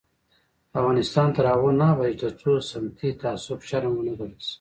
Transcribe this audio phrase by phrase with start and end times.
[0.79, 4.49] افغانستان تر هغو نه ابادیږي، ترڅو سمتي تعصب شرم ونه ګڼل شي.